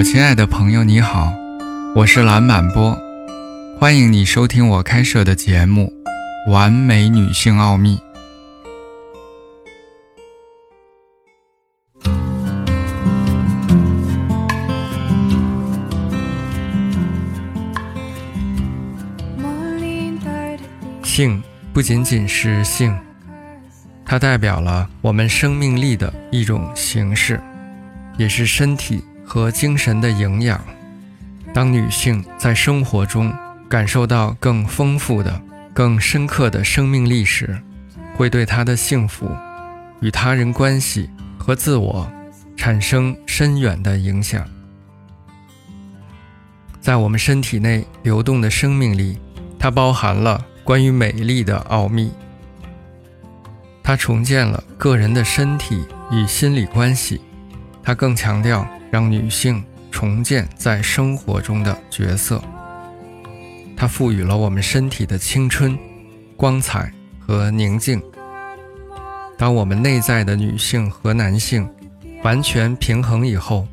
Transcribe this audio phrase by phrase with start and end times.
[0.00, 1.30] 我亲爱的朋友，你好，
[1.94, 2.98] 我是蓝满波，
[3.78, 5.92] 欢迎你收听我开设的节目
[6.50, 7.98] 《完美女性奥秘》。
[21.04, 21.42] 性
[21.74, 22.98] 不仅仅是性，
[24.06, 27.38] 它代表了我们生命力的一种形式，
[28.16, 29.04] 也是身体。
[29.30, 30.60] 和精神的营养。
[31.54, 33.32] 当女性在生活中
[33.68, 35.40] 感受到更丰富的、
[35.72, 37.56] 更深刻的生命力时，
[38.16, 39.30] 会对她的幸福、
[40.00, 42.10] 与他人关系和自我
[42.56, 44.44] 产生深远的影响。
[46.80, 49.16] 在我们身体内流动的生命力，
[49.60, 52.10] 它包含了关于美丽的奥秘。
[53.80, 57.20] 它重建了个人的身体与心理关系。
[57.80, 58.66] 它更强调。
[58.90, 62.42] 让女性重建在生活中的角色，
[63.76, 65.78] 它赋予了我们身体的青春、
[66.36, 68.02] 光彩和宁静。
[69.38, 71.68] 当我们内在的女性和男性
[72.22, 73.66] 完全平衡以后，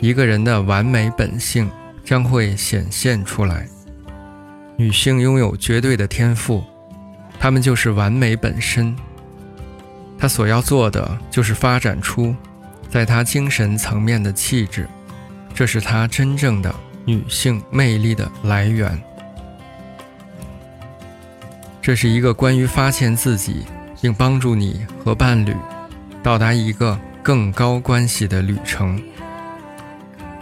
[0.00, 1.70] 一个人的完美本性
[2.04, 3.68] 将会显现出来。
[4.76, 6.64] 女性拥有绝对的天赋，
[7.38, 8.96] 她们就是完美本身。
[10.18, 12.34] 她所要做的就是发展出。
[12.92, 14.86] 在她精神层面的气质，
[15.54, 16.72] 这是她真正的
[17.06, 19.02] 女性魅力的来源。
[21.80, 23.64] 这是一个关于发现自己，
[24.02, 25.56] 并帮助你和伴侣
[26.22, 29.02] 到达一个更高关系的旅程，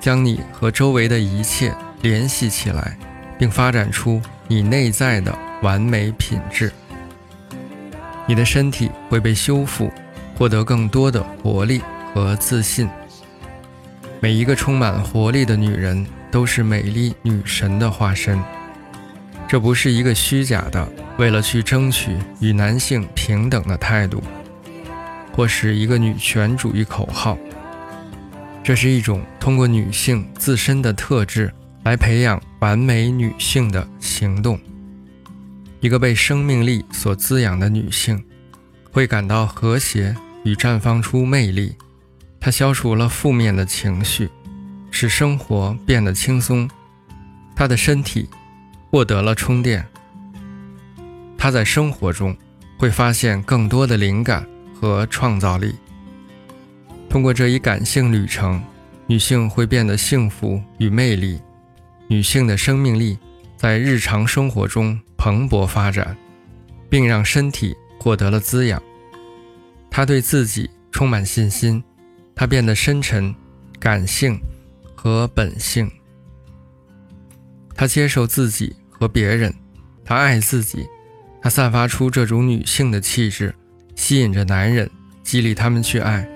[0.00, 2.96] 将你和周围的一切联系起来，
[3.38, 6.72] 并发展出你内在的完美品质。
[8.26, 9.92] 你的身体会被修复，
[10.34, 11.82] 获得更多的活力。
[12.24, 12.88] 和自信。
[14.20, 18.38] 每一个充满活力的女人都是美丽女神的化身。
[19.46, 20.86] 这不是一个虚假的
[21.16, 24.22] 为了去争取与男性平等的态度，
[25.34, 27.38] 或是一个女权主义口号。
[28.62, 31.50] 这是一种通过女性自身的特质
[31.84, 34.60] 来培养完美女性的行动。
[35.80, 38.22] 一个被生命力所滋养的女性，
[38.90, 40.14] 会感到和谐
[40.44, 41.74] 与绽放出魅力。
[42.40, 44.30] 它消除了负面的情绪，
[44.90, 46.68] 使生活变得轻松。
[47.54, 48.28] 他的身体
[48.90, 49.84] 获得了充电。
[51.36, 52.36] 他在生活中
[52.78, 55.74] 会发现更多的灵感和创造力。
[57.08, 58.62] 通过这一感性旅程，
[59.06, 61.40] 女性会变得幸福与魅力。
[62.06, 63.18] 女性的生命力
[63.56, 66.16] 在日常生活中蓬勃发展，
[66.88, 68.80] 并让身体获得了滋养。
[69.90, 71.82] 她对自己充满信心。
[72.38, 73.34] 他变得深沉、
[73.80, 74.40] 感性
[74.94, 75.90] 和本性。
[77.74, 79.52] 他接受自己和别人，
[80.04, 80.86] 他爱自己，
[81.42, 83.52] 他散发出这种女性的气质，
[83.96, 84.88] 吸引着男人，
[85.24, 86.28] 激励他们去爱。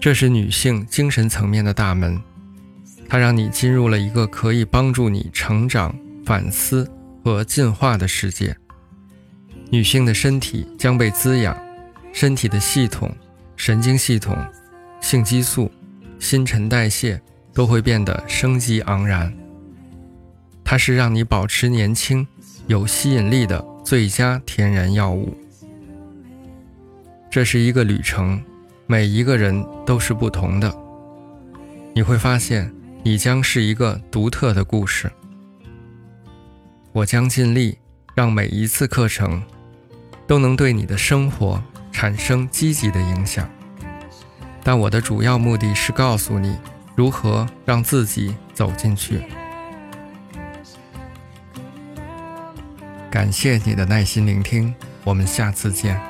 [0.00, 2.20] 这是女性精神层面的大门，
[3.08, 5.94] 它让你进入了一个可以帮助你成长、
[6.26, 6.90] 反思
[7.22, 8.56] 和进化的世界。
[9.70, 11.56] 女性的身体将被滋养。
[12.20, 13.10] 身体的系统、
[13.56, 14.36] 神经系统、
[15.00, 15.72] 性激素、
[16.18, 17.18] 新陈代谢
[17.54, 19.34] 都会变得生机盎然。
[20.62, 22.28] 它是让你保持年轻、
[22.66, 25.34] 有吸引力的最佳天然药物。
[27.30, 28.38] 这是一个旅程，
[28.86, 30.70] 每一个人都是不同的。
[31.94, 32.70] 你会发现，
[33.02, 35.10] 你将是一个独特的故事。
[36.92, 37.78] 我将尽力
[38.14, 39.42] 让每一次课程
[40.26, 41.58] 都能对你的生活。
[42.00, 43.46] 产生积极的影响，
[44.64, 46.58] 但我的主要目的是告诉你
[46.96, 49.22] 如何让自己走进去。
[53.10, 54.74] 感谢你的耐心聆听，
[55.04, 56.09] 我们下次见。